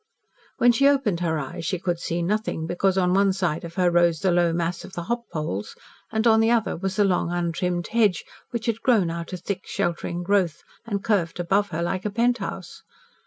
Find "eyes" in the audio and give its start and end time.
1.37-1.63